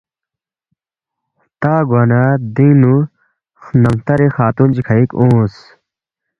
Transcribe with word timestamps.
ہلتا 1.37 1.73
گوا 1.87 2.03
نہ 2.09 2.21
دینگ 2.55 2.75
نُو 2.81 2.95
خنم 3.61 3.85
ہلتری 3.95 4.27
خاتُون 4.35 4.69
چی 4.75 4.81
کھئِک 4.87 5.09
اونگس 5.17 5.55